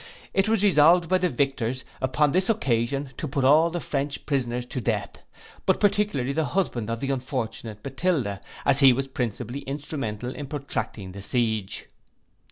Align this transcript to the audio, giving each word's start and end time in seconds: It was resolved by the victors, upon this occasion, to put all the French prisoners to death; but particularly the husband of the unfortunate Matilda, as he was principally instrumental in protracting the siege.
It 0.33 0.49
was 0.49 0.63
resolved 0.63 1.07
by 1.09 1.19
the 1.19 1.29
victors, 1.29 1.83
upon 2.01 2.31
this 2.31 2.49
occasion, 2.49 3.11
to 3.17 3.27
put 3.27 3.43
all 3.43 3.69
the 3.69 3.79
French 3.79 4.25
prisoners 4.25 4.65
to 4.65 4.81
death; 4.81 5.17
but 5.67 5.79
particularly 5.79 6.33
the 6.33 6.43
husband 6.57 6.89
of 6.89 7.01
the 7.01 7.11
unfortunate 7.11 7.85
Matilda, 7.85 8.41
as 8.65 8.79
he 8.79 8.93
was 8.93 9.07
principally 9.07 9.59
instrumental 9.59 10.33
in 10.33 10.47
protracting 10.47 11.11
the 11.11 11.21
siege. 11.21 11.85